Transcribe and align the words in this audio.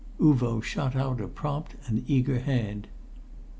Uvo 0.19 0.61
shot 0.63 0.95
out 0.95 1.21
a 1.21 1.27
prompt 1.27 1.75
and 1.85 2.03
eager 2.09 2.39
hand. 2.39 2.87